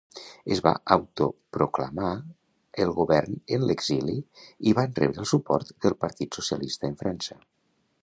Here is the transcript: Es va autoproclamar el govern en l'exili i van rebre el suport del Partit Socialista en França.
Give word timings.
Es 0.53 0.59
va 0.67 0.71
autoproclamar 0.95 2.09
el 2.87 2.95
govern 3.01 3.37
en 3.59 3.67
l'exili 3.73 4.19
i 4.73 4.77
van 4.83 4.99
rebre 5.03 5.25
el 5.27 5.33
suport 5.37 5.73
del 5.87 6.01
Partit 6.07 6.43
Socialista 6.43 6.95
en 6.95 7.03
França. 7.05 7.43